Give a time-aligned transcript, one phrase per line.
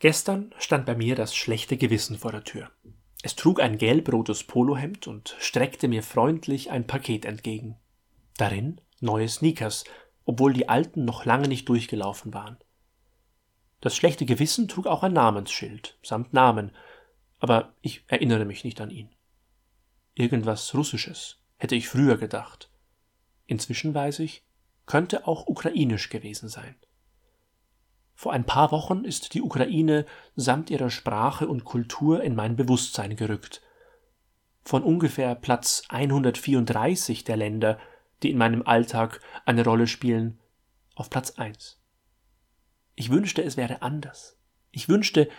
[0.00, 2.70] Gestern stand bei mir das schlechte Gewissen vor der Tür.
[3.22, 7.76] Es trug ein gelb-rotes Polohemd und streckte mir freundlich ein Paket entgegen.
[8.38, 9.84] Darin neue Sneakers,
[10.24, 12.56] obwohl die alten noch lange nicht durchgelaufen waren.
[13.82, 16.74] Das schlechte Gewissen trug auch ein Namensschild samt Namen,
[17.38, 19.10] aber ich erinnere mich nicht an ihn.
[20.14, 22.70] Irgendwas Russisches, hätte ich früher gedacht.
[23.46, 24.44] Inzwischen weiß ich,
[24.86, 26.74] könnte auch ukrainisch gewesen sein.
[28.20, 30.04] Vor ein paar Wochen ist die Ukraine
[30.36, 33.62] samt ihrer Sprache und Kultur in mein Bewusstsein gerückt.
[34.62, 37.78] Von ungefähr Platz 134 der Länder,
[38.22, 40.38] die in meinem Alltag eine Rolle spielen,
[40.94, 41.80] auf Platz 1.
[42.94, 44.36] Ich wünschte, es wäre anders.
[44.70, 45.30] Ich wünschte,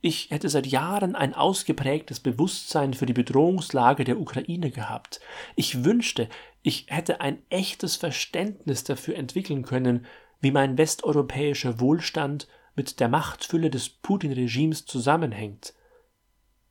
[0.00, 5.20] ich hätte seit Jahren ein ausgeprägtes Bewusstsein für die Bedrohungslage der Ukraine gehabt.
[5.56, 6.26] Ich wünschte,
[6.62, 10.06] ich hätte ein echtes Verständnis dafür entwickeln können,
[10.40, 15.74] wie mein westeuropäischer Wohlstand mit der Machtfülle des Putin-Regimes zusammenhängt.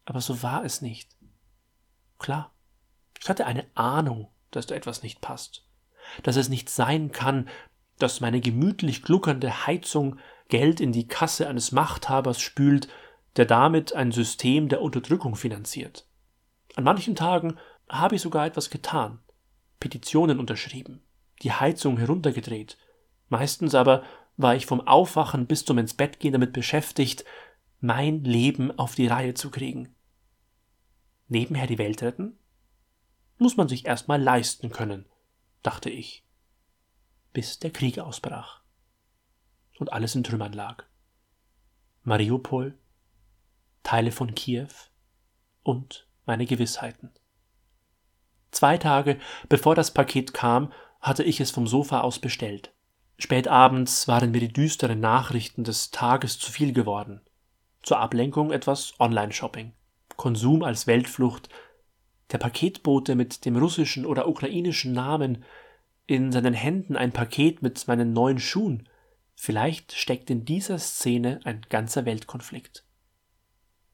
[0.06, 1.16] Aber so war es nicht.
[2.18, 2.54] Klar,
[3.20, 5.68] ich hatte eine Ahnung, dass da etwas nicht passt,
[6.24, 7.48] dass es nicht sein kann,
[8.00, 12.88] dass meine gemütlich gluckernde Heizung Geld in die Kasse eines Machthabers spült,
[13.36, 16.08] der damit ein System der Unterdrückung finanziert.
[16.76, 19.20] An manchen Tagen habe ich sogar etwas getan,
[19.80, 21.04] Petitionen unterschrieben,
[21.44, 22.78] die Heizung heruntergedreht,
[23.30, 24.04] meistens aber
[24.38, 27.26] war ich vom Aufwachen bis zum ins Bett gehen damit beschäftigt,
[27.80, 29.96] mein Leben auf die Reihe zu kriegen.
[31.28, 32.38] Nebenher die Welt retten?
[33.38, 35.06] Muss man sich erstmal leisten können,
[35.62, 36.26] dachte ich,
[37.32, 38.62] bis der Krieg ausbrach
[39.78, 40.86] und alles in Trümmern lag.
[42.04, 42.78] Mariupol,
[43.84, 44.70] Teile von Kiew
[45.64, 47.12] und meine Gewissheiten.
[48.52, 52.74] Zwei Tage bevor das Paket kam, hatte ich es vom Sofa aus bestellt.
[53.22, 57.20] Spät abends waren mir die düsteren Nachrichten des Tages zu viel geworden.
[57.84, 59.74] Zur Ablenkung etwas Online-Shopping.
[60.16, 61.50] Konsum als Weltflucht.
[62.32, 65.44] Der Paketbote mit dem russischen oder ukrainischen Namen.
[66.08, 68.88] In seinen Händen ein Paket mit meinen neuen Schuhen.
[69.36, 72.86] Vielleicht steckt in dieser Szene ein ganzer Weltkonflikt.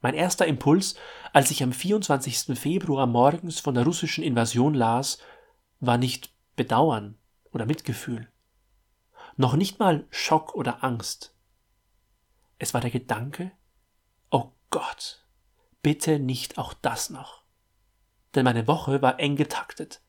[0.02, 0.94] Mein erster Impuls,
[1.32, 2.56] als ich am 24.
[2.56, 5.18] Februar morgens von der russischen Invasion las,
[5.80, 7.18] war nicht Bedauern
[7.50, 8.28] oder Mitgefühl.
[9.36, 11.34] Noch nicht mal Schock oder Angst.
[12.58, 13.52] Es war der Gedanke,
[14.30, 15.26] oh Gott,
[15.82, 17.42] bitte nicht auch das noch.
[18.34, 20.00] Denn meine Woche war eng getaktet.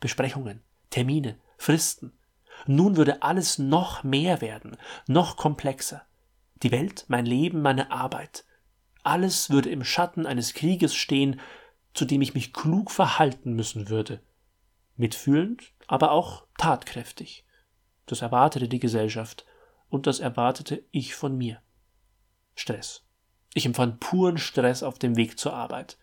[0.00, 2.12] Besprechungen, Termine, Fristen,
[2.66, 4.76] nun würde alles noch mehr werden,
[5.06, 6.02] noch komplexer.
[6.62, 8.44] Die Welt, mein Leben, meine Arbeit.
[9.02, 11.40] Alles würde im Schatten eines Krieges stehen,
[11.94, 14.20] zu dem ich mich klug verhalten müssen würde.
[14.96, 17.44] Mitfühlend, aber auch tatkräftig.
[18.08, 19.44] Das erwartete die Gesellschaft
[19.90, 21.62] und das erwartete ich von mir.
[22.54, 23.04] Stress.
[23.54, 25.98] Ich empfand puren Stress auf dem Weg zur Arbeit.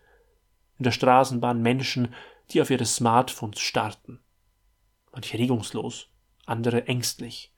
[0.78, 2.14] In der Straßenbahn Menschen,
[2.50, 4.20] die auf ihre Smartphones starrten.
[5.12, 6.08] Manche regungslos,
[6.44, 7.52] andere ängstlich.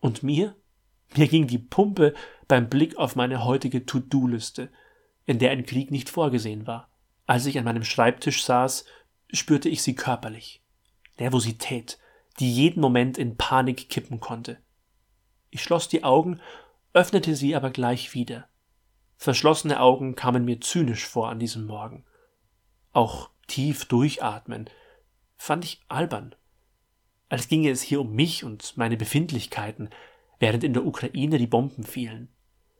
[0.00, 0.56] Und mir?
[1.14, 2.14] Mir ging die Pumpe
[2.48, 4.70] beim Blick auf meine heutige To-Do-Liste,
[5.24, 6.90] in der ein Krieg nicht vorgesehen war.
[7.26, 8.84] Als ich an meinem Schreibtisch saß,
[9.32, 10.62] spürte ich sie körperlich.
[11.18, 11.98] Nervosität,
[12.38, 14.58] die jeden Moment in Panik kippen konnte.
[15.50, 16.40] Ich schloss die Augen,
[16.92, 18.48] öffnete sie aber gleich wieder.
[19.16, 22.04] Verschlossene Augen kamen mir zynisch vor an diesem Morgen.
[22.92, 24.68] Auch tief durchatmen
[25.36, 26.34] fand ich albern
[27.28, 29.90] als ginge es hier um mich und meine Befindlichkeiten,
[30.38, 32.28] während in der Ukraine die Bomben fielen.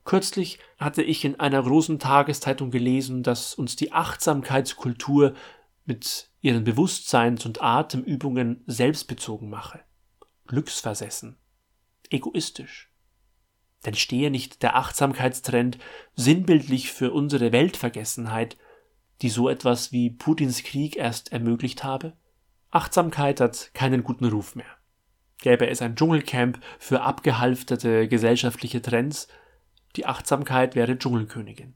[0.04, 5.34] Kürzlich hatte ich in einer großen Tageszeitung gelesen, dass uns die Achtsamkeitskultur
[5.86, 9.80] mit ihren Bewusstseins- und Atemübungen selbstbezogen mache,
[10.46, 11.38] glücksversessen,
[12.10, 12.92] egoistisch.
[13.84, 15.78] Denn stehe nicht der Achtsamkeitstrend
[16.14, 18.56] sinnbildlich für unsere Weltvergessenheit,
[19.22, 22.14] die so etwas wie Putins Krieg erst ermöglicht habe?
[22.70, 24.66] Achtsamkeit hat keinen guten Ruf mehr.
[25.38, 29.28] Gäbe es ein Dschungelcamp für abgehalfterte gesellschaftliche Trends,
[29.94, 31.74] die Achtsamkeit wäre Dschungelkönigin.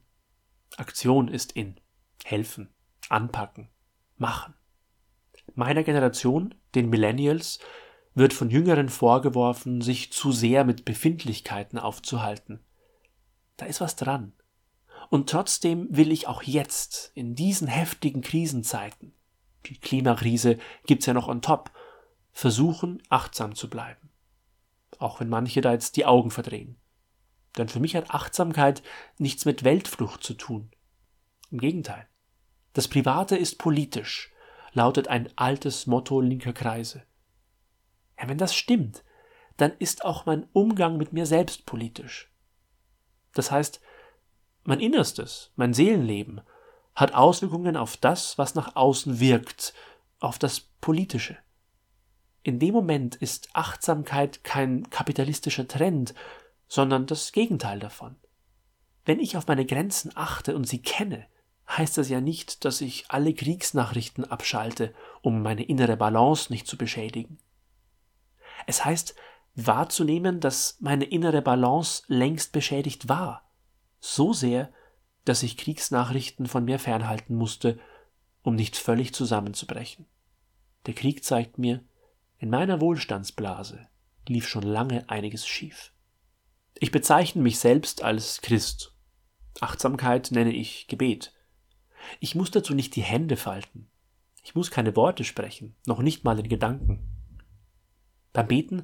[0.77, 1.79] Aktion ist in.
[2.23, 2.69] Helfen,
[3.09, 3.69] anpacken,
[4.21, 4.53] machen.
[5.53, 7.59] Meiner Generation, den Millennials,
[8.13, 12.61] wird von Jüngeren vorgeworfen, sich zu sehr mit Befindlichkeiten aufzuhalten.
[13.57, 14.33] Da ist was dran.
[15.09, 19.13] Und trotzdem will ich auch jetzt, in diesen heftigen Krisenzeiten,
[19.65, 21.71] die Klimakrise gibt's ja noch on top,
[22.31, 24.09] versuchen, achtsam zu bleiben.
[24.99, 26.77] Auch wenn manche da jetzt die Augen verdrehen.
[27.57, 28.81] Denn für mich hat Achtsamkeit
[29.17, 30.71] nichts mit Weltflucht zu tun.
[31.49, 32.07] Im Gegenteil.
[32.73, 34.31] Das Private ist politisch,
[34.73, 37.03] lautet ein altes Motto linker Kreise.
[38.19, 39.03] Ja, wenn das stimmt,
[39.57, 42.31] dann ist auch mein Umgang mit mir selbst politisch.
[43.33, 43.81] Das heißt,
[44.63, 46.41] mein Innerstes, mein Seelenleben
[46.95, 49.73] hat Auswirkungen auf das, was nach außen wirkt,
[50.19, 51.37] auf das Politische.
[52.43, 56.13] In dem Moment ist Achtsamkeit kein kapitalistischer Trend,
[56.67, 58.15] sondern das Gegenteil davon.
[59.05, 61.27] Wenn ich auf meine Grenzen achte und sie kenne,
[61.67, 66.77] heißt das ja nicht, dass ich alle Kriegsnachrichten abschalte, um meine innere Balance nicht zu
[66.77, 67.37] beschädigen.
[68.67, 69.15] Es heißt,
[69.55, 73.49] wahrzunehmen, dass meine innere Balance längst beschädigt war,
[73.99, 74.71] so sehr,
[75.25, 77.79] dass ich Kriegsnachrichten von mir fernhalten musste,
[78.43, 80.05] um nicht völlig zusammenzubrechen.
[80.87, 81.83] Der Krieg zeigt mir,
[82.39, 83.87] in meiner Wohlstandsblase
[84.27, 85.93] lief schon lange einiges schief.
[86.79, 88.95] Ich bezeichne mich selbst als Christ.
[89.59, 91.33] Achtsamkeit nenne ich Gebet.
[92.19, 93.87] Ich muss dazu nicht die Hände falten.
[94.43, 96.99] Ich muss keine Worte sprechen, noch nicht mal in Gedanken.
[98.33, 98.83] Beim Beten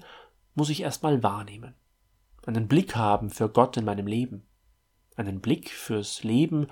[0.56, 1.74] muss ich erstmal wahrnehmen,
[2.48, 4.48] einen Blick haben für Gott in meinem Leben,
[5.18, 6.68] einen Blick fürs Leben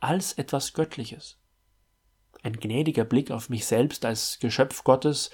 [0.00, 1.38] als etwas Göttliches.
[2.42, 5.30] Ein gnädiger Blick auf mich selbst als Geschöpf Gottes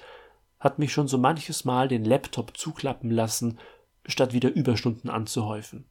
[0.60, 3.58] hat mich schon so manches Mal den Laptop zuklappen lassen,
[4.04, 5.86] statt wieder Überstunden anzuhäufen.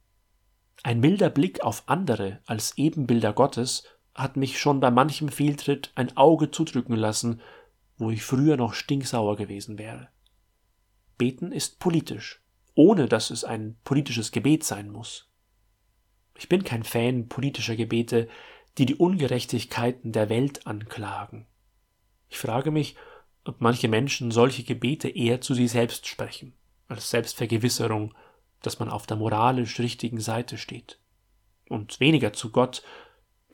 [0.82, 3.84] Ein milder Blick auf andere als Ebenbilder Gottes
[4.16, 7.40] hat mich schon bei manchem Fehltritt ein Auge zudrücken lassen,
[7.98, 10.08] wo ich früher noch stinksauer gewesen wäre.
[11.18, 12.42] Beten ist politisch,
[12.74, 15.30] ohne dass es ein politisches Gebet sein muss.
[16.34, 18.28] Ich bin kein Fan politischer Gebete,
[18.78, 21.46] die die Ungerechtigkeiten der Welt anklagen.
[22.28, 22.96] Ich frage mich,
[23.44, 26.54] ob manche Menschen solche Gebete eher zu sich selbst sprechen,
[26.88, 28.14] als Selbstvergewisserung,
[28.62, 30.98] dass man auf der moralisch richtigen Seite steht,
[31.68, 32.82] und weniger zu Gott,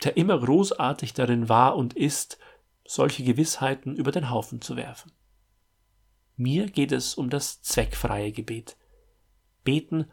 [0.04, 2.38] der immer großartig darin war und ist,
[2.84, 5.12] solche Gewissheiten über den Haufen zu werfen.
[6.37, 8.76] Mir geht es um das zweckfreie Gebet.
[9.64, 10.10] Beten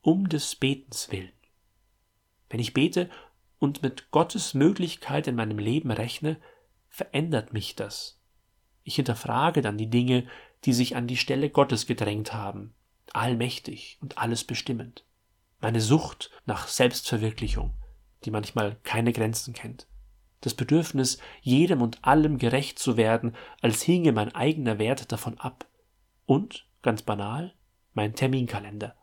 [0.00, 1.32] um des Betens willen.
[2.48, 3.10] Wenn ich bete
[3.58, 6.40] und mit Gottes Möglichkeit in meinem Leben rechne,
[6.88, 8.22] verändert mich das.
[8.84, 10.26] Ich hinterfrage dann die Dinge,
[10.64, 12.74] die sich an die Stelle Gottes gedrängt haben,
[13.12, 15.04] allmächtig und alles bestimmend.
[15.60, 17.74] Meine Sucht nach Selbstverwirklichung,
[18.26, 19.86] die manchmal keine Grenzen kennt
[20.46, 25.66] das Bedürfnis, jedem und allem gerecht zu werden, als hinge mein eigener Wert davon ab.
[26.24, 27.52] Und, ganz banal,
[27.94, 28.94] mein Terminkalender.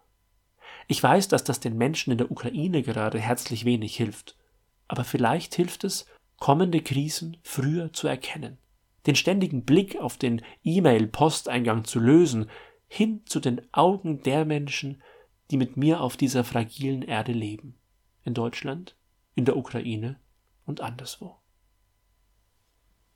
[0.88, 4.38] Ich weiß, dass das den Menschen in der Ukraine gerade herzlich wenig hilft,
[4.88, 6.06] aber vielleicht hilft es,
[6.40, 8.58] kommende Krisen früher zu erkennen,
[9.06, 12.50] den ständigen Blick auf den E-Mail-Posteingang zu lösen,
[12.88, 15.02] hin zu den Augen der Menschen,
[15.52, 17.76] die mit mir auf dieser fragilen Erde leben,
[18.24, 18.96] in Deutschland,
[19.36, 20.20] in der Ukraine
[20.66, 21.38] und anderswo.